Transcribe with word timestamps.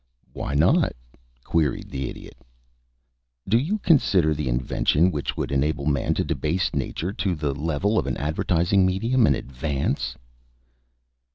"Why 0.33 0.55
not?" 0.55 0.93
queried 1.43 1.91
the 1.91 2.09
Idiot. 2.09 2.35
"Do 3.47 3.59
you 3.59 3.77
consider 3.77 4.33
the 4.33 4.49
invention 4.49 5.11
which 5.11 5.37
would 5.37 5.51
enable 5.51 5.85
man 5.85 6.15
to 6.15 6.23
debase 6.23 6.73
nature 6.73 7.13
to 7.13 7.35
the 7.35 7.53
level 7.53 7.99
of 7.99 8.07
an 8.07 8.17
advertising 8.17 8.83
medium 8.83 9.27
an 9.27 9.35
advance?" 9.35 10.15